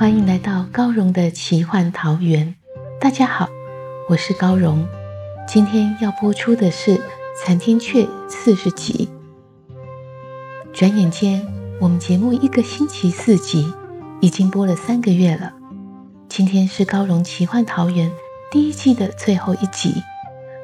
[0.00, 2.54] 欢迎来到高荣的奇幻桃源。
[2.98, 3.50] 大家好，
[4.08, 4.88] 我是高荣。
[5.46, 6.96] 今天要播出的是
[7.36, 9.10] 《残天阙》四十集。
[10.72, 11.46] 转眼间，
[11.78, 13.70] 我们节目一个星期四集，
[14.22, 15.52] 已经播了三个月了。
[16.30, 18.10] 今天是高荣奇幻桃源
[18.50, 19.92] 第一季的最后一集。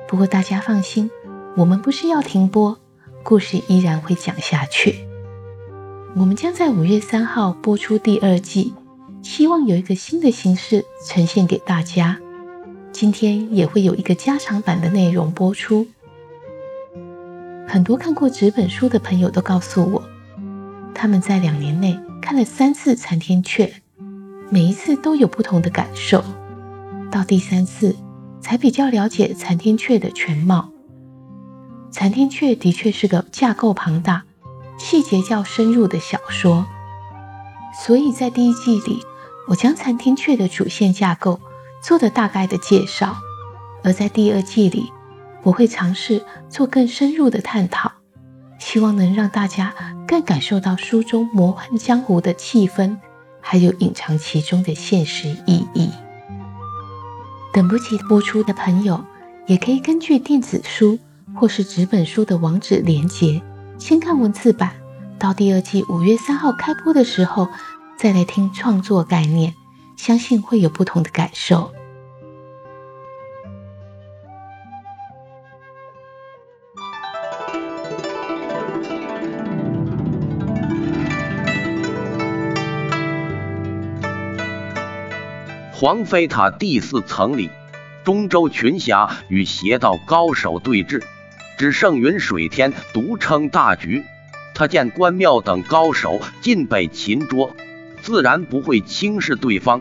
[0.09, 1.11] 不过大家放心，
[1.59, 2.79] 我们不是要停播，
[3.23, 5.07] 故事依然会讲下去。
[6.15, 8.73] 我们将在五月三号播出第二季。
[9.27, 12.17] 希望有一个新的形式呈现给大家。
[12.93, 15.89] 今天也会有一个加长版的内容播出。
[17.67, 20.03] 很多看过纸本书的朋友都告诉我，
[20.95, 23.67] 他们在两年内看了三次《残天阙》，
[24.49, 26.23] 每一次都有不同的感受。
[27.11, 27.97] 到第三次
[28.41, 30.71] 才比较了解《残天阙》的全貌。
[31.93, 34.23] 《残天阙》的确是个架构庞大、
[34.79, 36.65] 细节较深入的小说，
[37.85, 39.03] 所以在第一季里。
[39.49, 41.41] 我将《餐厅阙》的主线架构
[41.81, 43.17] 做了大概的介绍，
[43.85, 44.93] 而在第二季里，
[45.45, 47.93] 我会尝试做更深入的探讨，
[48.59, 49.73] 希望能让大家
[50.07, 52.97] 更感受到书中魔幻江湖的气氛，
[53.41, 55.91] 还有隐藏其中的现实意义。
[57.53, 59.05] 等不及播出的朋友，
[59.47, 60.99] 也可以根据电子书
[61.37, 63.41] 或是纸本书的网址连接，
[63.79, 64.73] 先看文字版，
[65.21, 67.49] 到第二季五月三号开播的时候。
[67.97, 69.55] 再来听创作概念，
[69.97, 71.73] 相信会有不同的感受。
[85.73, 87.51] 黄飞塔第四层里，
[88.05, 91.03] 中州群侠与邪道高手对峙，
[91.59, 94.05] 只剩云水天独撑大局。
[94.55, 97.51] 他见关庙等高手尽被擒捉。
[98.07, 99.81] 自然不会轻视对方，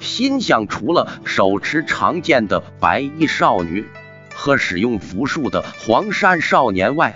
[0.00, 3.84] 心想除了手持长剑的白衣少女
[4.34, 7.14] 和使用符术的黄山少年外，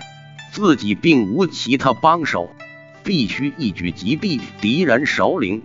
[0.51, 2.47] 自己并无其他帮手，
[3.03, 5.63] 必须一举击毙敌人首领，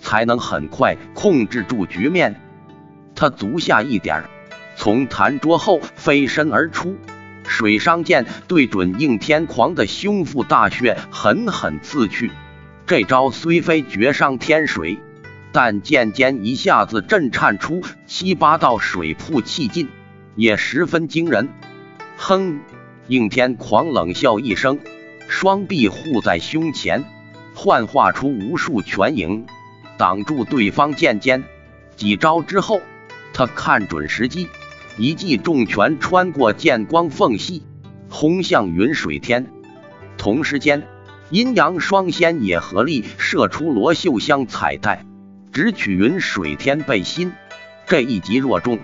[0.00, 2.40] 才能很快控制住局面。
[3.14, 4.24] 他足下一点，
[4.76, 6.96] 从坛桌后飞身而出，
[7.46, 12.30] 水上剑对准应天狂的胸腹大穴狠狠刺去。
[12.88, 14.98] 这招虽非绝上天水，
[15.52, 19.90] 但剑尖一下子震颤出七八道水瀑气劲，
[20.36, 21.50] 也十分惊人。
[22.16, 22.60] 哼！
[23.06, 24.78] 应天狂冷笑一声，
[25.28, 27.04] 双臂护在胸前，
[27.54, 29.44] 幻化出无数拳影，
[29.98, 31.44] 挡住对方剑尖。
[31.94, 32.80] 几招之后，
[33.34, 34.48] 他看准时机，
[34.96, 37.64] 一记重拳穿过剑光缝隙，
[38.08, 39.46] 轰向云水天。
[40.16, 40.82] 同时间。
[41.30, 45.04] 阴阳双仙也合力射出罗秀香彩带，
[45.52, 47.32] 直取云水天背心。
[47.86, 48.78] 这一击若中，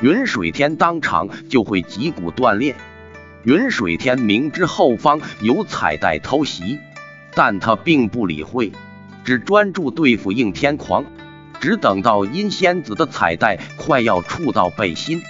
[0.00, 2.76] 云水天当场就会脊骨断裂。
[3.42, 6.78] 云水天明知后方有彩带偷袭，
[7.34, 8.70] 但他并不理会，
[9.24, 11.04] 只专注对付应天狂。
[11.60, 15.20] 只等到阴仙子的彩带快要触到背心，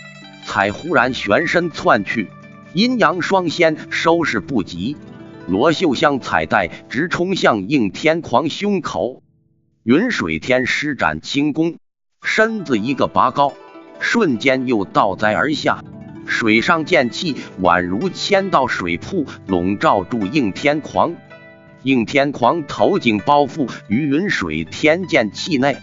[0.44, 2.28] 才忽然旋身窜去。
[2.74, 4.98] 阴阳双仙收拾不及。
[5.48, 9.22] 罗秀香彩带直冲向应天狂胸口，
[9.82, 11.76] 云水天施展轻功，
[12.22, 13.54] 身子一个拔高，
[13.98, 15.82] 瞬间又倒栽而下。
[16.26, 21.14] 水上剑气宛如千道水瀑笼罩住应天狂，
[21.82, 25.78] 应天狂头颈包覆于云水天剑气内，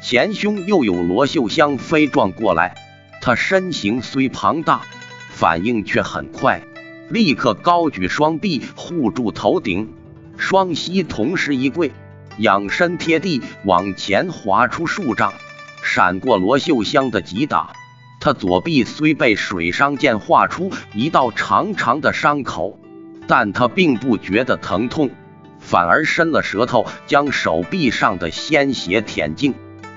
[0.00, 2.74] 前胸又有罗秀香飞撞过来。
[3.20, 4.80] 他身形虽庞大，
[5.28, 6.62] 反应却很快。
[7.10, 9.92] 立刻高举双臂护住头顶，
[10.36, 11.90] 双膝同时一跪，
[12.38, 15.34] 仰身贴地往前滑出数丈，
[15.82, 17.72] 闪过罗秀香的击打。
[18.20, 22.78] 他左臂虽被水伤剑划出一道长长的伤口，
[23.26, 25.10] 但他并不觉得疼痛，
[25.58, 29.54] 反而伸了舌头将手臂上的鲜血舔净。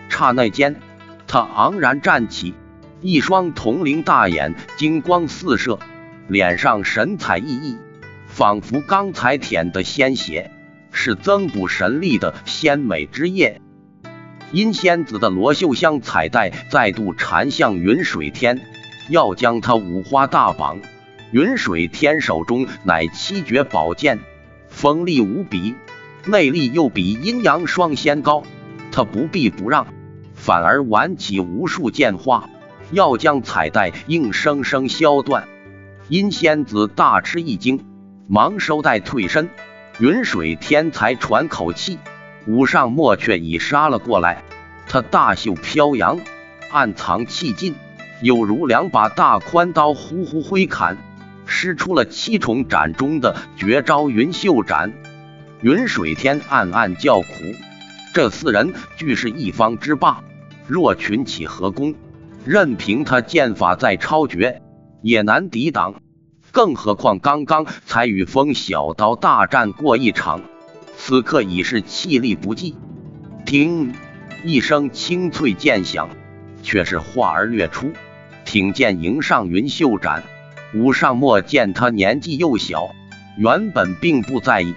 [0.10, 0.77] 刹那间，
[1.27, 2.56] 他昂然站起，
[3.01, 5.77] 一双铜铃大眼金光四射，
[6.27, 7.77] 脸上神采奕奕，
[8.27, 10.51] 仿佛刚才舔的鲜血
[10.91, 13.61] 是增补神力的鲜美之液。
[14.51, 18.61] 阴仙子的罗绣香彩带再度缠向云水天，
[19.09, 20.79] 要将他五花大绑。
[21.31, 24.19] 云水天手中乃七绝宝剑，
[24.69, 25.73] 锋利无比，
[26.25, 28.43] 内力又比阴阳双仙高。
[28.91, 29.87] 他不必不让，
[30.35, 32.47] 反而挽起无数剑花，
[32.91, 35.47] 要将彩带硬生生削断。
[36.09, 37.85] 阴仙子大吃一惊，
[38.27, 39.50] 忙收带退身。
[40.00, 42.00] 云水天才喘口气，
[42.45, 44.44] 武上墨却已杀了过来。
[44.88, 46.19] 他大袖飘扬，
[46.71, 47.75] 暗藏气劲，
[48.21, 50.97] 有如两把大宽刀呼呼挥砍，
[51.45, 54.91] 施出了七重斩中的绝招云袖斩。
[55.61, 57.27] 云水天暗暗叫苦。
[58.13, 60.21] 这四人俱是一方之霸，
[60.67, 61.95] 若群起合攻，
[62.45, 64.62] 任凭他剑法再超绝，
[65.03, 66.01] 也难抵挡。
[66.51, 70.41] 更何况刚刚才与风小刀大战过一场，
[70.97, 72.75] 此刻已是气力不济。
[73.45, 73.94] 听
[74.44, 76.09] 一声清脆剑响，
[76.63, 77.91] 却是话儿略出，
[78.45, 80.23] 挺剑迎上云袖斩。
[80.73, 82.95] 武上墨见他年纪幼小，
[83.38, 84.73] 原本并不在意，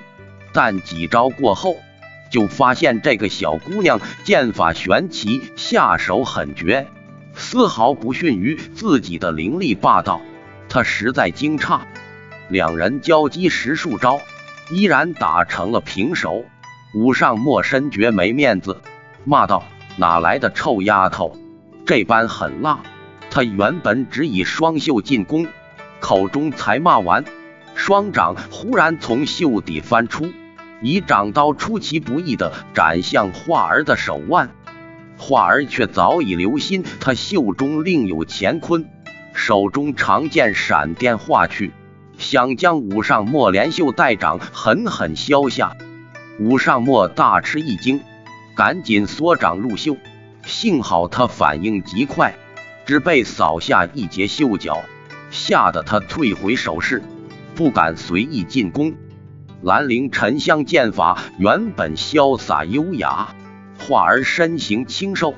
[0.53, 1.77] 但几招过后。
[2.29, 6.89] 就发现这个小姑娘剑法玄奇，下手狠绝，
[7.37, 10.21] 丝毫不逊于自己的凌厉霸道。
[10.69, 11.81] 他实在惊诧。
[12.49, 14.21] 两人交击十数招，
[14.71, 16.45] 依然打成了平手。
[16.95, 18.81] 武上莫深觉没面子，
[19.25, 19.65] 骂道
[19.99, 21.37] ：“哪来的臭丫头，
[21.85, 22.81] 这般狠辣！”
[23.31, 25.47] 他原本只以双袖进攻，
[26.01, 27.25] 口中才骂完，
[27.75, 30.33] 双掌忽然从袖底翻出。
[30.81, 34.51] 以掌刀出其不意地斩向画儿的手腕，
[35.19, 38.87] 画儿却早已留心他袖中另有乾坤，
[39.33, 41.73] 手中长剑闪电划去，
[42.19, 45.77] 想将武上墨连袖带掌狠狠削下。
[46.39, 48.03] 武上墨大吃一惊，
[48.55, 49.97] 赶紧缩掌入袖，
[50.45, 52.35] 幸好他反应极快，
[52.85, 54.83] 只被扫下一截袖角，
[55.31, 57.03] 吓得他退回手势，
[57.55, 58.95] 不敢随意进攻。
[59.63, 63.35] 兰陵沉香剑法原本潇洒优雅，
[63.89, 65.37] 画儿身形清瘦，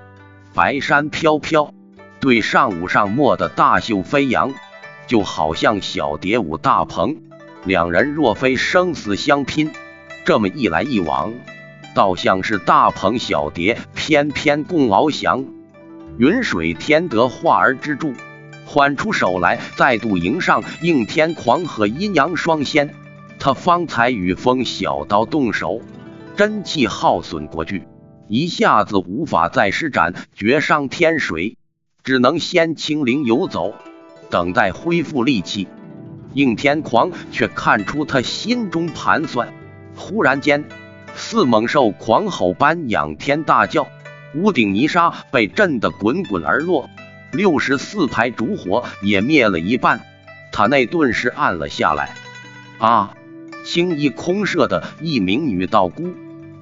[0.54, 1.74] 白衫飘飘，
[2.18, 4.54] 对上舞上墨的大袖飞扬，
[5.06, 7.18] 就好像小蝶舞大鹏。
[7.64, 9.70] 两人若非生死相拼，
[10.24, 11.34] 这么一来一往，
[11.94, 15.44] 倒像是大鹏小蝶翩翩共翱翔。
[16.16, 18.14] 云水天得画儿之助，
[18.64, 22.94] 缓出手来，再度迎上应天狂和阴阳双仙。
[23.38, 25.82] 他方才与风小刀动手，
[26.34, 27.86] 真气耗损过巨，
[28.28, 31.56] 一下子无法再施展绝伤天水，
[32.04, 33.74] 只能先清灵游走，
[34.28, 35.66] 等待恢复力气。
[36.34, 39.54] 应天狂却看出他心中盘算，
[39.96, 40.64] 忽然间，
[41.14, 43.88] 似猛兽狂吼般仰天大叫，
[44.34, 46.90] 屋顶泥沙被震得滚滚而落，
[47.32, 50.02] 六十四排烛火也灭了一半，
[50.52, 52.14] 塔内顿时暗了下来。
[52.78, 53.14] 啊！
[53.64, 56.12] 青衣空射的一名女道姑，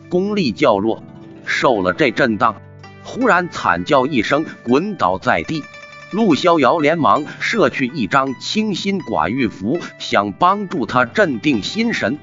[0.09, 1.03] 功力较弱，
[1.47, 2.61] 受了这震荡，
[3.03, 5.65] 忽然惨叫一声，滚倒在地。
[6.13, 12.19] 陆逍遥连忙射去一张清心寡欲符，想帮助他镇定心神，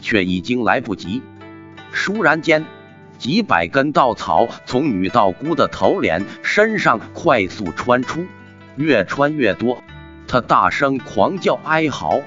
[0.00, 1.22] 却已经来不及。
[1.92, 2.64] 倏然间，
[3.18, 8.26] 几百根稻草从女道姑的头脸身上快速穿出，
[8.76, 9.82] 越穿越多，
[10.28, 12.20] 她大声狂叫哀嚎。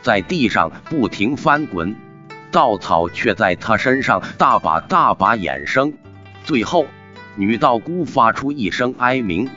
[0.00, 1.94] 在地上不停翻滚，
[2.52, 5.94] 稻草却在他身上大把大把衍生，
[6.44, 6.86] 最后
[7.34, 9.48] 女道姑发出一声哀鸣，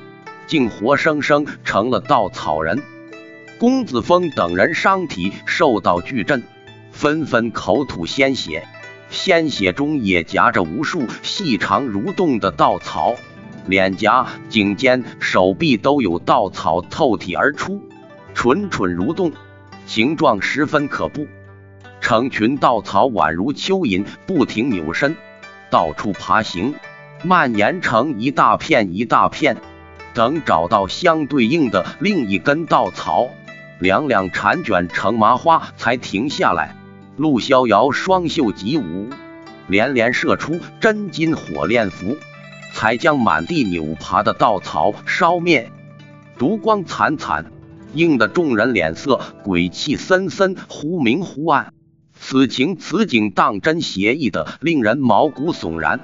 [0.48, 2.82] 竟活生生成了稻草人。
[3.60, 6.42] 公子峰等人伤体受到巨震，
[6.92, 8.66] 纷纷口吐鲜血，
[9.10, 13.14] 鲜血中也夹着无数细长蠕动的稻草，
[13.66, 17.84] 脸颊、颈肩、手臂都有稻草透体而出，
[18.34, 19.34] 蠢蠢蠕动。
[19.86, 21.28] 形状十分可怖，
[22.06, 25.16] 成群稻草宛如蚯蚓，不停扭身，
[25.72, 26.76] 到处爬行，
[27.24, 29.58] 蔓延成一大片一大片。
[30.14, 33.30] 等找到相对应的另一根稻草，
[33.80, 36.76] 两两缠卷成麻花，才停下来。
[37.18, 39.10] 陆逍遥双袖急舞，
[39.66, 42.18] 连连射出真金火炼符，
[42.72, 45.72] 才将满地扭爬的稻草烧灭。
[46.38, 47.52] 烛光惨惨。
[47.96, 51.72] 映得众人脸色鬼气森森，忽明忽暗。
[52.28, 56.00] 此情此景当真邪异的令人毛骨悚然。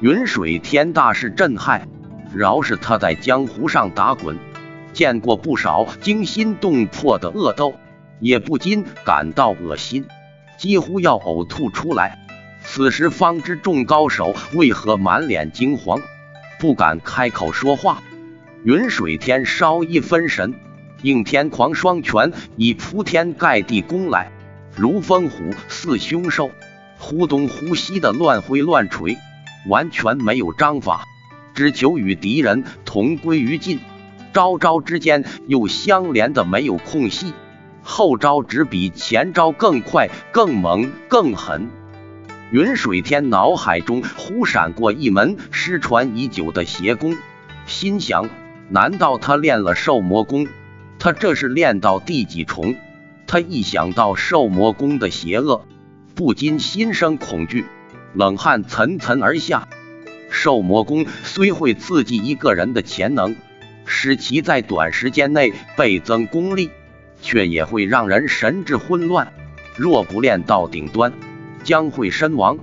[0.00, 1.88] 云水天大是震撼，
[2.34, 4.36] 饶是他在江湖上打滚，
[4.92, 7.74] 见过不少惊心动魄的恶斗，
[8.20, 10.04] 也不禁感到恶心，
[10.58, 12.18] 几乎要呕吐出来。
[12.62, 16.02] 此时方知众高手为何满脸惊惶，
[16.60, 18.02] 不敢开口说话。
[18.62, 20.52] 云水天稍一分神，
[21.00, 24.30] 应天狂双拳已铺天盖地攻来，
[24.76, 26.50] 如风虎似凶兽，
[26.98, 29.16] 忽东忽西的乱挥乱锤，
[29.68, 31.04] 完全没有章法，
[31.54, 33.80] 只求与敌人同归于尽。
[34.34, 37.32] 招招之间又相连的没有空隙，
[37.82, 41.70] 后招只比前招更快、更猛、更狠。
[42.50, 47.16] 云水天脑海中忽闪过一门失传已久的邪功，
[47.64, 48.28] 心想。
[48.68, 50.46] 难道他练了兽魔功？
[50.98, 52.74] 他这是练到第几重？
[53.26, 55.66] 他一想到兽魔功的邪恶，
[56.14, 57.64] 不禁心生恐惧，
[58.14, 59.68] 冷汗涔涔而下。
[60.30, 63.36] 兽魔功虽会刺激一个人的潜能，
[63.84, 66.70] 使其在短时间内倍增功力，
[67.20, 69.32] 却也会让人神志混乱。
[69.76, 71.12] 若不练到顶端，
[71.62, 72.58] 将会身亡；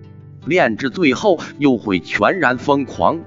[0.45, 3.21] 练至最后，又会全然疯狂。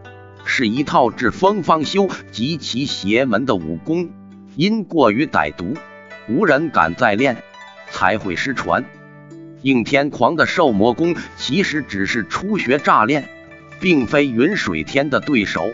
[0.45, 4.11] 是一套治疯方修极其邪门的武功，
[4.55, 5.75] 因过于歹毒，
[6.29, 7.43] 无人敢再练，
[7.91, 8.85] 才会失传。
[9.63, 13.29] 应天狂的兽魔功其实只是初学乍练，
[13.81, 15.73] 并非云水天的对手。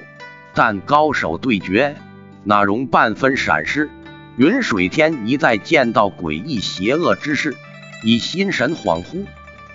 [0.55, 1.97] 但高手对决，
[2.45, 3.89] 哪容半分闪失？
[4.37, 7.55] 云水天一再见到诡异邪恶之事，
[8.03, 9.25] 已心神恍惚，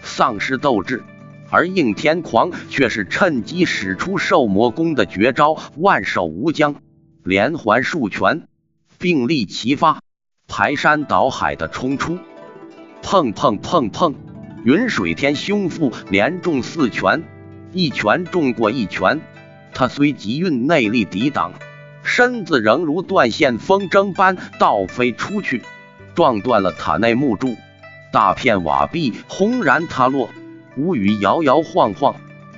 [0.02, 1.04] 丧失斗志。
[1.50, 6.76] 而应天狂却是趁机使出兽魔功的绝招万手无疆，
[7.24, 8.48] 连环数拳
[8.98, 10.02] 并力齐发，
[10.48, 12.18] 排山倒海的冲出。
[13.04, 14.16] 砰砰砰砰，
[14.64, 17.24] 云水天胸腹连中四拳，
[17.74, 19.22] 一拳中过一拳。
[19.74, 21.54] 他虽集运内力抵挡，
[22.02, 25.62] 身子仍如断线风筝般倒飞出去，
[26.16, 27.56] 撞断了塔内木柱，
[28.12, 30.30] 大片瓦壁轰然塌落。
[30.78, 32.16] 屋宇摇摇晃晃，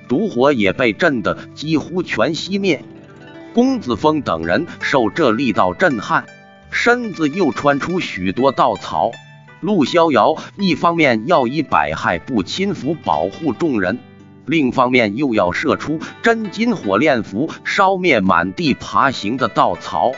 [0.08, 2.84] 烛火也被震得几乎全熄灭。
[3.54, 6.26] 公子峰等人受这力道震撼，
[6.72, 9.12] 身子又穿出许多稻草。
[9.62, 14.00] 陆逍遥一方面要以百害不侵符保护众人，
[14.46, 20.14] 另一方面又要射出真金火炼符，烧灭满地爬行的稻草，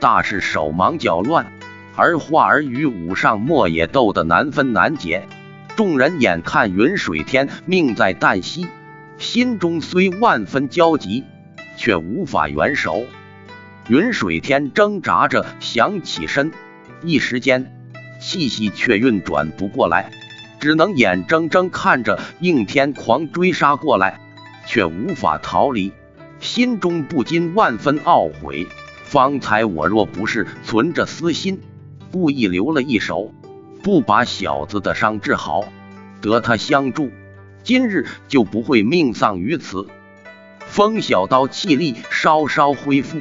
[0.00, 1.52] 大是手忙脚乱。
[1.96, 5.28] 而化儿与武上莫也斗得难分难解。
[5.76, 8.66] 众人眼看云水天命在旦夕，
[9.18, 11.24] 心中虽万分焦急，
[11.76, 13.02] 却无法援手。
[13.88, 16.52] 云水天挣扎着想起身，
[17.02, 17.72] 一时间
[18.20, 20.12] 气息却运转不过来，
[20.60, 24.20] 只能眼睁睁看着应天狂追杀过来，
[24.66, 25.90] 却无法逃离，
[26.38, 28.66] 心中不禁万分懊悔。
[29.04, 31.62] 方才我若不是存着私心，
[32.12, 33.32] 故意留了一手。
[33.82, 35.64] 不把小子的伤治好，
[36.20, 37.10] 得他相助，
[37.62, 39.86] 今日就不会命丧于此。
[40.66, 43.20] 风小刀气力稍稍恢复，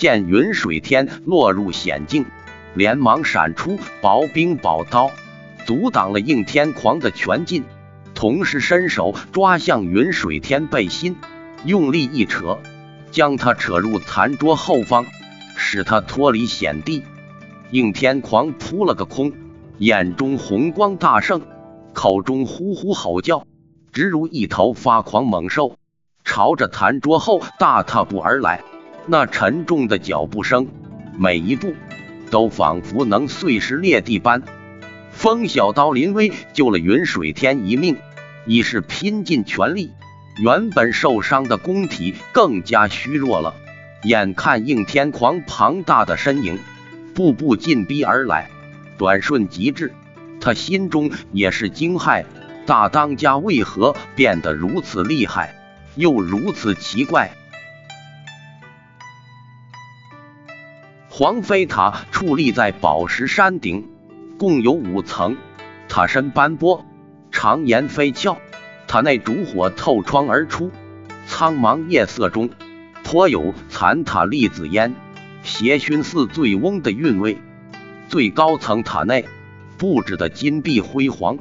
[0.00, 2.24] 见云水天落入险境，
[2.72, 5.10] 连忙闪出薄冰宝刀，
[5.66, 7.64] 阻挡了应天狂的拳劲，
[8.14, 11.18] 同时伸手抓向云水天背心，
[11.66, 12.58] 用力一扯，
[13.10, 15.04] 将他扯入残桌后方，
[15.54, 17.02] 使他脱离险地。
[17.70, 19.30] 应天狂扑了个空。
[19.76, 21.42] 眼中红光大盛，
[21.92, 23.44] 口中呼呼吼叫，
[23.92, 25.76] 直如一头发狂猛兽，
[26.24, 28.62] 朝着坛桌后大踏步而来。
[29.10, 30.68] 那沉重的脚步声，
[31.18, 31.74] 每一步
[32.30, 34.40] 都仿佛能碎石裂地般。
[35.10, 37.96] 风小刀临危救了云水天一命，
[38.46, 39.90] 已是拼尽全力。
[40.38, 43.52] 原本受伤的宫体更加虚弱了。
[44.04, 46.60] 眼看应天狂庞大的身影
[47.12, 48.48] 步步进逼而来。
[48.96, 49.92] 转瞬即至，
[50.40, 52.24] 他心中也是惊骇：
[52.64, 55.56] 大当家为何变得如此厉害，
[55.96, 57.32] 又如此奇怪？
[61.20, 63.86] 黄飞塔矗立在宝石山顶，
[64.38, 65.36] 共有五层，
[65.86, 66.86] 塔身斑驳，
[67.30, 68.38] 长檐飞翘，
[68.86, 70.70] 塔内烛火透窗而出，
[71.26, 72.48] 苍茫夜色中，
[73.04, 74.94] 颇有残塔立紫烟，
[75.42, 77.36] 邪熏似醉翁的韵味。
[78.08, 79.26] 最高层塔内
[79.76, 81.36] 布置的金碧辉煌，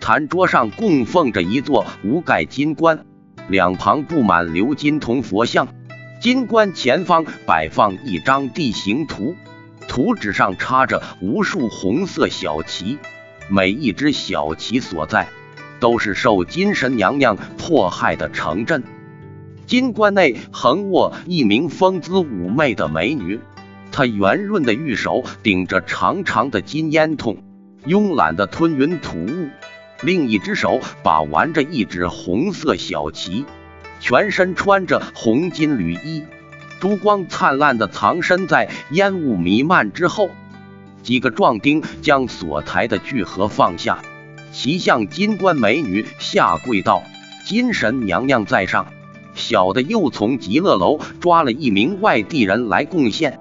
[0.00, 3.06] 坛桌上供奉着一座无盖金棺，
[3.46, 5.68] 两旁布满鎏金铜佛像。
[6.20, 9.34] 金棺前方摆放一张地形图，
[9.88, 12.98] 图纸上插着无数红色小旗，
[13.48, 15.28] 每一只小旗所在，
[15.80, 18.84] 都是受金神娘娘迫害的城镇。
[19.66, 23.40] 金棺内横卧一名风姿妩媚的美女，
[23.90, 27.38] 她圆润的玉手顶着长长的金烟筒，
[27.86, 29.48] 慵懒的吞云吐雾，
[30.02, 33.46] 另一只手把玩着一只红色小旗，
[34.00, 36.24] 全身穿着红金缕衣，
[36.80, 40.30] 珠光灿烂的藏身在烟雾弥漫之后。
[41.02, 44.02] 几个壮丁将所抬的巨盒放下，
[44.52, 47.02] 齐向金冠美女下跪道
[47.46, 48.86] ：“金神娘娘在上。”
[49.34, 53.38] 小的又从极乐楼抓了一名外地人来贡献。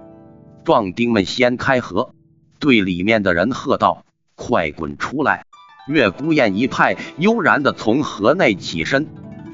[0.63, 2.13] 壮丁们掀开盒，
[2.59, 5.45] 对里面的人喝道：“快滚出来！”
[5.89, 9.07] 月孤雁一派悠然地从盒内起身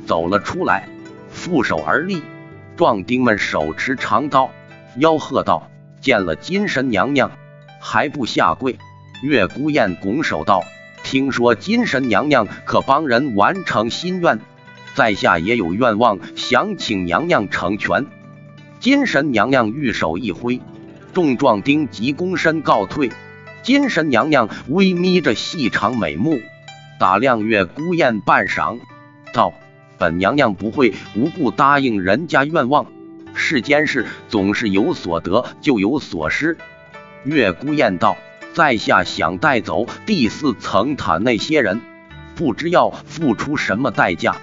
[0.06, 0.90] 走了出来，
[1.46, 2.24] 负手而立。
[2.76, 4.50] 壮丁们手持长刀，
[4.98, 5.70] 吆喝道
[6.02, 7.32] ：“见了金神娘娘！”
[7.80, 8.80] 还不下跪？
[9.22, 10.64] 月孤雁拱手道
[11.04, 14.40] ：“听说金神娘娘可帮人完成心愿，
[14.96, 18.08] 在下也有愿望，想请娘娘成全。”
[18.82, 20.60] 金神娘娘玉手一挥，
[21.14, 23.12] 众壮丁急躬身告退。
[23.62, 26.40] 金神娘娘微眯着细长美目，
[27.00, 28.80] 打量月孤雁半晌，
[29.32, 29.54] 道
[29.98, 32.86] ：“本娘娘不会无故答应人家愿望。
[33.34, 36.58] 世间事总是有所得就有所失。”
[37.26, 38.18] 月孤雁道
[38.54, 41.82] ：“在下想带走第四层塔那些人，
[42.36, 44.38] 不知要付出什么代价。”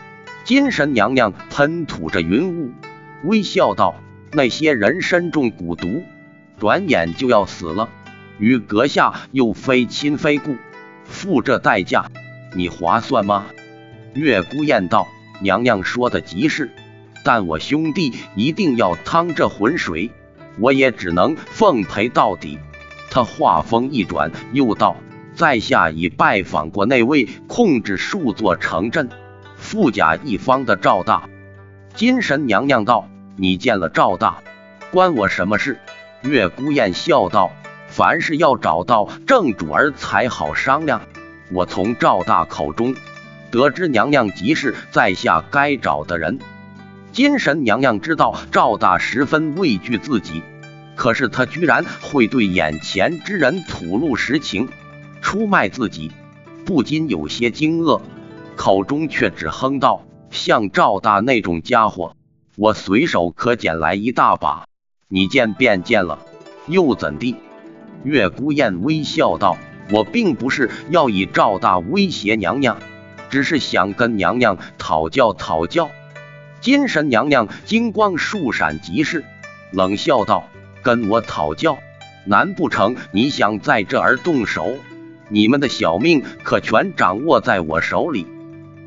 [0.44, 2.72] 金神娘娘喷吐着云雾，
[3.22, 3.94] 微笑道
[4.32, 6.02] ：“那些人身中蛊毒，
[6.58, 7.88] 转眼就要死了，
[8.38, 10.56] 与阁下又非亲非故，
[11.04, 12.10] 付这代价，
[12.56, 13.46] 你划算吗？”
[14.14, 15.06] 月孤雁道
[15.42, 16.70] ：“娘娘说的极是，
[17.24, 20.10] 但我兄弟一定要趟这浑水，
[20.58, 22.58] 我也只能奉陪到底。”
[23.10, 24.96] 他话锋一转，又道
[25.34, 29.10] ：“在下已拜访过那位控制数座城镇、
[29.56, 31.28] 富甲一方的赵大。”
[31.94, 34.42] 金神娘娘道：“你见了赵大，
[34.90, 35.78] 关我什么事？”
[36.22, 37.52] 月孤雁笑道
[37.88, 41.02] ：“凡事要找到正主儿才好商量。
[41.52, 42.94] 我从赵大口中
[43.52, 46.40] 得知，娘娘即是在下该找的人。”
[47.12, 50.42] 金神娘娘知道赵大十分畏惧自己。
[50.94, 54.68] 可是他居然会对眼前之人吐露实情，
[55.20, 56.12] 出卖自己，
[56.66, 58.00] 不禁有些惊愕，
[58.56, 62.14] 口中却只哼道：“像赵大那种家伙，
[62.56, 64.66] 我随手可捡来一大把，
[65.08, 66.18] 你见便见了，
[66.66, 67.36] 又怎地？”
[68.04, 69.56] 月孤雁微笑道
[69.90, 72.76] ：“我并不是要以赵大威胁娘娘，
[73.32, 75.90] 只是想跟娘娘讨教讨教。”
[76.62, 79.24] 金神娘娘金光数闪即逝，
[79.72, 80.44] 冷笑道。
[80.82, 81.78] 跟我讨教？
[82.24, 84.74] 难不成你想在这儿动手？
[85.28, 88.26] 你们的小命可全掌握在我手里？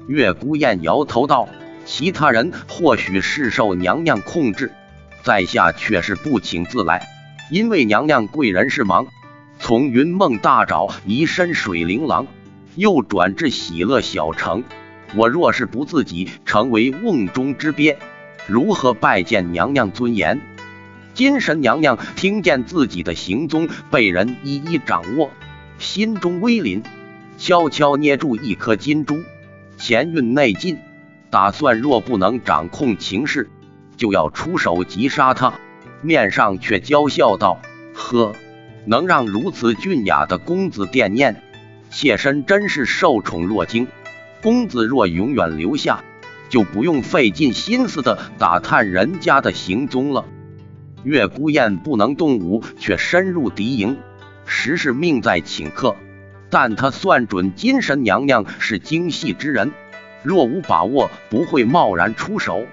[0.08, 1.48] 月孤雁摇头道
[1.86, 4.72] ：“其他人或许是受娘娘控制，
[5.24, 7.08] 在下却是不请自来。
[7.50, 9.08] 因为娘娘贵人事忙，
[9.58, 12.28] 从云梦大沼移身水灵廊，
[12.76, 14.64] 又转至喜乐小城。
[15.16, 17.98] 我若是不自己成为瓮中之鳖，
[18.48, 20.42] 如何拜见娘娘尊严？”
[21.14, 25.32] 金神娘娘听见自己的行踪被人一一掌握，
[25.78, 26.84] 心中微凛，
[27.38, 29.24] 悄悄捏住一颗金珠，
[29.78, 30.78] 前运内进，
[31.30, 33.50] 打算若不能掌控情势，
[33.96, 35.54] 就要出手击杀他。
[36.02, 37.62] 面上却娇笑道
[37.96, 38.36] ：“呵，
[38.86, 41.42] 能让如此俊雅的公子惦念，
[41.96, 43.88] 妾身真是受宠若惊。
[44.42, 46.04] 公子若永远留下，
[46.50, 50.26] 就不用费尽心思的打探人家的行踪了。”
[51.04, 53.98] 月孤雁不能动武，却深入敌营，
[54.46, 55.96] 实是命在顷刻。
[56.50, 59.72] 但他算准金神娘娘是精细之人，
[60.22, 62.66] 若无把握，不会贸然出手。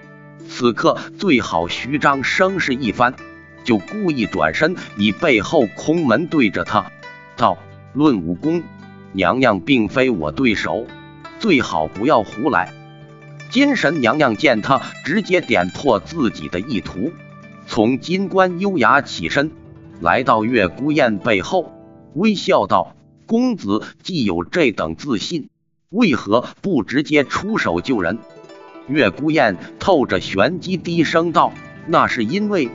[0.48, 3.14] 此刻最好虚张声势一番，
[3.62, 6.90] 就故意转身，以背后空门对着他
[7.37, 7.56] 道
[7.94, 8.62] ：“论武功，
[9.12, 10.87] 娘娘并非我对手，
[11.38, 12.72] 最好不要胡来。”
[13.51, 17.12] 金神娘娘见他直接点破自己的意图。
[17.66, 19.51] 从金冠优雅起身，
[20.01, 21.72] 来到月孤雁背后，
[22.14, 22.96] 微笑道
[23.27, 25.48] ：“公子既有这等自信，
[25.90, 28.18] 为何不直接出手救人？”
[28.88, 31.53] 月孤雁透着玄机，低声道
[31.87, 32.68] ：“那是因为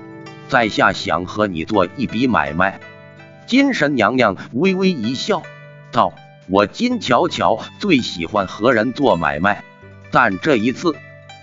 [0.47, 2.79] 在下想和你做一笔买卖。”
[3.45, 5.41] 金神娘娘微微一笑，
[5.91, 6.13] 道
[6.49, 9.63] ：“我金巧巧最喜欢和人做买卖，
[10.11, 10.95] 但这一次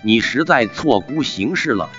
[0.03, 1.89] 你实在错估形势了。”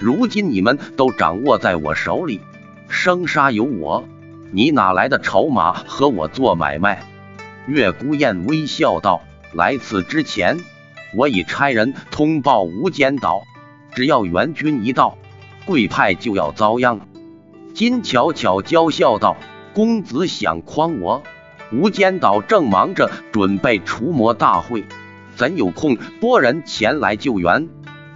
[0.00, 2.40] 如今你们都掌握在我手里，
[2.88, 4.04] 生杀由我，
[4.50, 7.06] 你哪来的筹码和我做买卖？
[7.66, 9.22] 月孤雁微笑道
[9.54, 10.58] ：“来此之前，
[11.14, 13.44] 我已差人通报无间岛，
[13.94, 15.16] 只要援军一到，
[15.64, 17.00] 贵派就要遭殃。
[17.72, 19.36] 金巧巧娇笑道
[19.72, 21.22] ：“公子想诓我？
[21.74, 24.84] 无间岛正忙着准备除魔大会，
[25.34, 27.68] 怎有空拨人前来救援？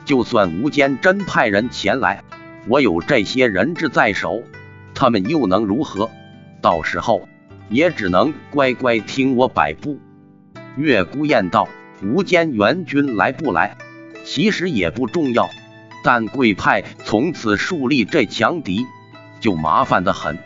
[0.05, 2.23] 就算无间真派人前来，
[2.69, 4.43] 我有这些人质在手，
[4.95, 6.09] 他们又能如何？
[6.63, 7.29] 到时候
[7.69, 9.99] 也只能乖乖听我摆布。”
[10.77, 11.69] 月孤雁道
[12.03, 13.77] ：“无间援军来不来，
[14.25, 15.51] 其实也不重要。”
[16.05, 18.87] 但贵派从此树立这强敌，
[19.41, 20.39] 就麻烦的很。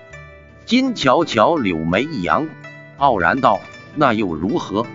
[0.64, 2.48] 金巧巧柳眉一扬，
[2.98, 3.60] 傲然道
[3.96, 4.86] ：“那又如何？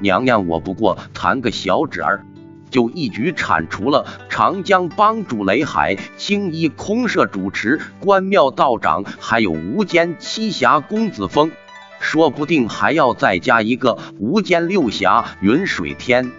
[0.00, 2.24] 娘娘我不过弹个小指儿，
[2.70, 11.52] 就一举铲除了长江帮主雷海、青衣空舍主持、关庙道长，还有无间七侠公子峰，
[12.00, 16.32] 说不定还要再加一个无间六侠云水天。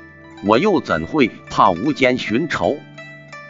[0.45, 2.77] 我又怎会怕无间寻仇？”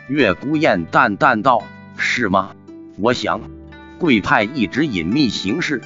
[0.07, 1.63] 月孤雁淡淡道
[1.97, 2.51] ：“是吗？
[2.97, 3.41] 我想
[3.97, 5.81] 贵派一直隐秘行事，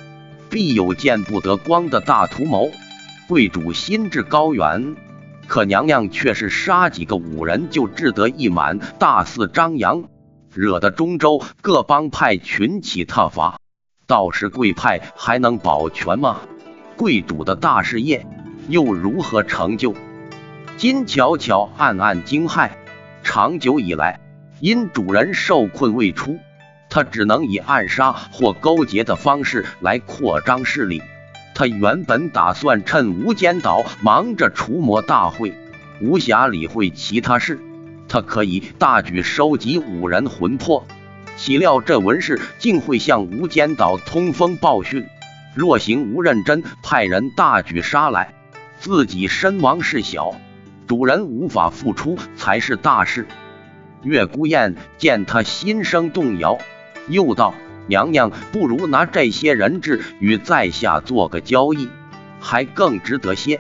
[0.50, 2.72] 必有见不得光的大图谋。
[3.28, 4.96] 贵主心志高远，
[5.48, 10.06] 可娘娘却是杀几个武人就志得意满，大肆张扬，
[10.52, 13.60] 惹得中州各帮派群起挞伐。
[14.08, 16.42] 到时贵派还能保全吗？
[16.98, 18.26] 贵主的大事业
[18.68, 19.94] 又如何成就？”
[20.76, 22.72] 金巧巧暗暗惊骇。
[23.22, 24.20] 长久以来，
[24.62, 26.40] 因主人受困未出，
[26.90, 31.02] 他只能以暗杀或勾结的方式来扩张势力。
[31.54, 35.54] 他原本打算趁无间岛忙着除魔大会，
[36.02, 37.60] 无暇理会其他事，
[38.08, 40.86] 他可以大举收集五人魂魄。
[41.36, 45.06] 岂料这文氏竟会向无间岛通风报讯，
[45.54, 48.34] 若行无认真，派人大举杀来，
[48.80, 50.34] 自己身亡事小。
[50.88, 53.28] 主人无法复出才是大事。
[54.02, 56.58] 月孤雁见他心生动摇，
[57.10, 57.54] 又道
[57.88, 61.90] ：“娘娘不如拿这些人质与在下做个交易，
[62.40, 63.60] 还更值得些。”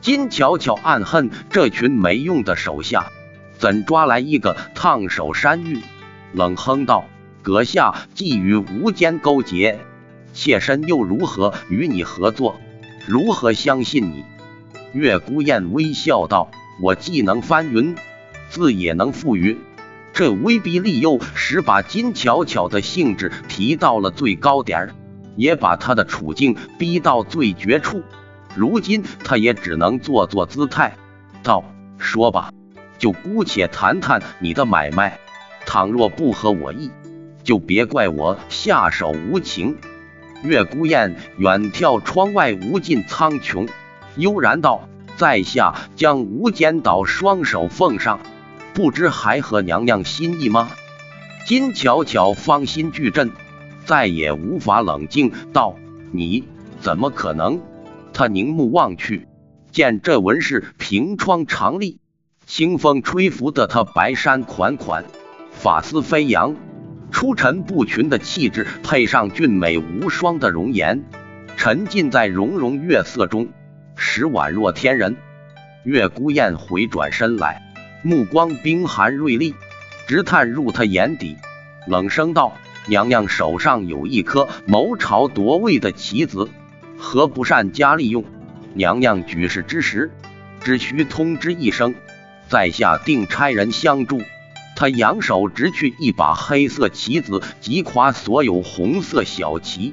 [0.00, 3.08] 金巧巧暗恨这群没用的手下，
[3.58, 5.78] 怎抓来一个烫手山芋？
[6.32, 7.04] 冷哼道
[7.42, 9.78] ：“阁下既与无间勾结，
[10.32, 12.58] 妾身又如何与你合作？
[13.06, 14.24] 如何相信你？”
[14.94, 17.94] 月孤雁微笑道：“我既能翻云，
[18.48, 19.58] 自也能覆雨。
[20.20, 24.90] 这威逼利诱，使把金巧巧的兴致提到了最高点，
[25.34, 28.02] 也把他的处境逼到最绝处。
[28.54, 30.94] 如今他也只能做做姿态，
[31.42, 31.64] 道
[31.96, 32.52] ：‘说吧，
[32.98, 35.18] 就姑且谈谈你的买卖。
[35.64, 36.90] 倘若不合我意，
[37.42, 39.78] 就别怪我下手无情。’”
[40.44, 43.66] 月孤雁远眺窗外无尽苍穹。
[44.16, 48.20] 悠然道：“在下将无间岛双手奉上，
[48.74, 50.70] 不知还合娘娘心意吗？”
[51.46, 53.32] 金巧巧芳心俱震，
[53.84, 55.74] 再也无法冷静，道
[56.12, 56.44] ：“你
[56.80, 57.60] 怎么可能？”
[58.12, 59.26] 他凝目望去，
[59.72, 62.00] 见这文氏平窗长立，
[62.46, 65.04] 清风吹拂的他白衫款款，
[65.52, 66.56] 发丝飞扬，
[67.10, 71.04] 出尘不群的气质，配上俊美无双的容颜，
[71.56, 73.48] 沉浸在融融月色中。
[73.96, 75.16] 时宛若天人。
[75.84, 77.69] 月孤雁回转身来，
[78.02, 79.54] 目光冰寒锐利，
[80.06, 81.36] 直探入他眼底，
[81.86, 82.56] 冷声道
[82.88, 86.48] ：“娘娘手上有一颗谋朝夺位的棋子，
[86.96, 88.24] 何不善加利用？
[88.72, 90.10] 娘娘举事之时，
[90.62, 91.94] 只需通知一声，
[92.48, 94.22] 在下定差人相助。”
[94.76, 99.92] 他扬手直去一把黑色棋子，击垮所有红色小棋，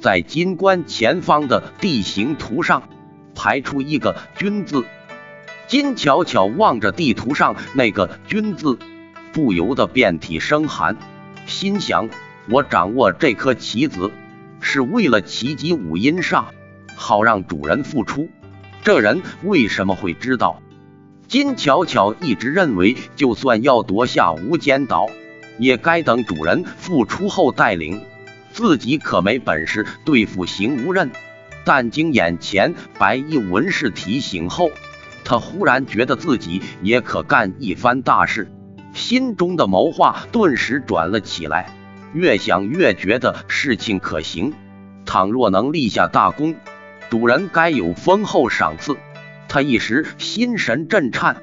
[0.00, 2.82] 在金关前方的地形图上。
[3.36, 4.84] 排出一个“军”字，
[5.66, 8.78] 金巧巧望着地图上那个“军”字，
[9.32, 10.96] 不由得遍体生寒，
[11.46, 12.10] 心想：
[12.50, 14.10] 我掌握这颗棋子，
[14.60, 16.44] 是为了奇击五阴煞，
[16.94, 18.28] 好让主人复出。
[18.82, 20.60] 这人为什么会知道？
[21.28, 25.08] 金巧巧一直认为，就算要夺下无间岛，
[25.58, 28.02] 也该等主人复出后带领，
[28.52, 31.10] 自己可没本事对付邢无刃。
[31.64, 34.70] 但经眼前白衣文士提醒后，
[35.24, 38.48] 他忽然觉得自己也可干一番大事，
[38.92, 41.74] 心中的谋划顿时转了起来。
[42.12, 44.52] 越想越觉得事情可行，
[45.04, 46.54] 倘若能立下大功，
[47.10, 48.96] 主人该有丰厚赏赐。
[49.48, 51.36] 他一时心神震颤，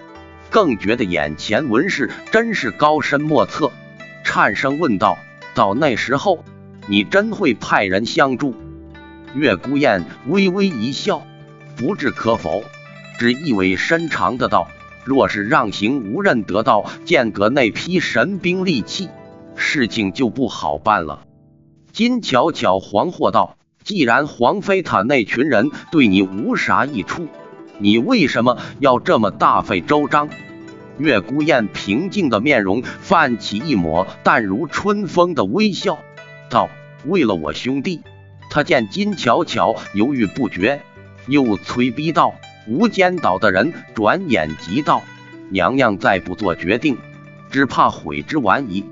[0.49, 3.71] 更觉得眼前文士真是高深莫测，
[4.23, 5.17] 颤声问道
[5.55, 6.45] ：“到那时候，
[6.87, 8.55] 你真会派人相助？”
[9.35, 11.25] 月孤雁微微一笑，
[11.75, 12.63] 不置可否，
[13.21, 14.67] 只意味深长的道
[15.05, 19.09] ：“若是让行无人得到剑阁那批神兵利器，
[19.55, 21.27] 事情就不好办了。
[21.91, 27.27] 金巧巧惶惑道：“既然皇妃她那群人对你无啥益处，
[27.77, 30.27] 你为什么要这么大费周章？”
[30.97, 35.99] 月孤雁平静的面容泛起一抹淡如春风的微笑，
[36.49, 36.69] 道
[37.05, 38.01] ：“为了我兄弟。”
[38.49, 40.81] 他见金巧巧犹豫不决，
[41.27, 42.33] 又催逼道。
[42.67, 45.01] 无间岛的人转眼即到，
[45.49, 46.97] 娘娘再不做决定，
[47.49, 48.85] 只怕悔之晚矣。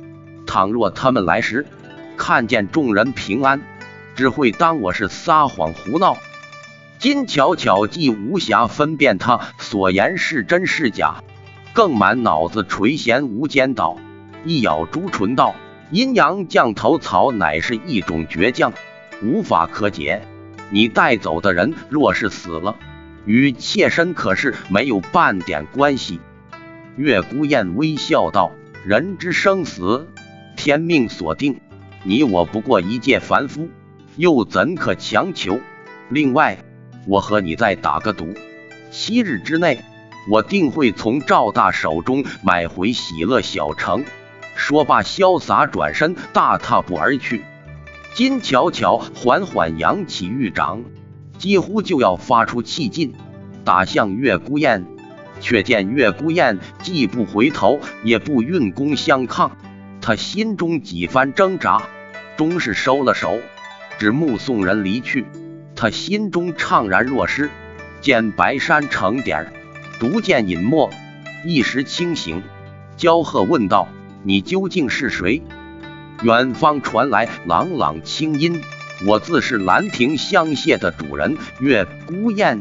[0.47, 1.65] 倘若他们来时
[2.17, 3.61] 看见众人平安，
[4.15, 6.17] 只会当我是撒谎胡闹。
[6.97, 11.23] 金巧巧既无暇分辨他所言是真是假，
[11.71, 13.97] 更满脑子垂涎无间岛，
[14.43, 15.55] 一咬朱唇道
[15.91, 18.73] ：“阴阳降头草乃是一种倔强，
[19.21, 20.21] 无法可解。
[20.71, 22.75] 你带走的人若是死了。”
[23.29, 26.19] 与妾身可是没有半点关系。
[26.95, 30.07] 月孤雁微笑道：“人之生死，
[30.57, 31.61] 天命所定。
[32.01, 33.69] 你我不过一介凡夫，
[34.15, 35.59] 又怎可强求？
[36.09, 36.57] 另外，
[37.05, 38.33] 我和你再打个赌，
[38.89, 39.85] 七日之内，
[40.31, 44.03] 我定会从赵大手中买回喜乐小城。”
[44.57, 47.43] 说罢，潇洒转身，大踏步而去。
[48.15, 50.81] 金巧巧缓缓扬起玉掌。
[51.39, 53.15] 几乎就要发出气劲，
[53.63, 54.85] 打向月孤雁，
[55.39, 59.57] 却见月孤雁既不回头，也不运功相抗。
[60.01, 61.81] 他心中几番挣扎，
[62.37, 63.37] 终是收了手，
[63.97, 65.25] 只目送人离去。
[65.75, 67.49] 他心中怅然若失，
[68.01, 69.51] 见白山成点，
[69.97, 70.89] 独见隐没，
[71.45, 72.43] 一时清醒，
[72.97, 73.87] 娇喝问道
[74.23, 75.41] ：“你究竟是谁？”
[76.21, 78.61] 远方传来朗朗清音。
[79.07, 82.59] 我自是兰亭香榭的主人月孤雁。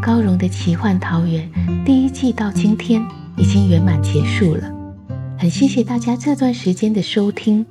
[0.00, 1.50] 高荣的奇幻桃源
[1.84, 4.72] 第一季到今天已经圆满结束了，
[5.38, 7.66] 很谢谢大家这段时间的收听。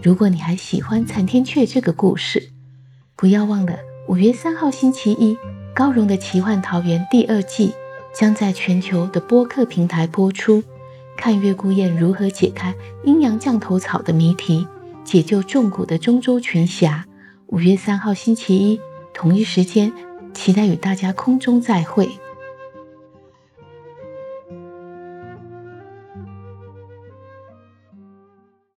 [0.00, 2.50] 如果你还喜欢残天阙这个故事，
[3.16, 5.36] 不要忘了五月三号星期一。
[5.74, 7.74] 高荣的奇幻桃源第二季
[8.14, 10.62] 将在全球的播客平台播出，
[11.16, 14.68] 看月孤雁如何解开阴阳降头草的谜题，
[15.02, 17.04] 解救众古的中州群侠。
[17.48, 18.80] 五月三号星期一
[19.12, 19.92] 同一时间，
[20.32, 22.08] 期待与大家空中再会。